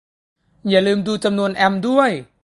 [0.69, 2.11] อย่าลืมดูจำนวนแอมป์ด้วย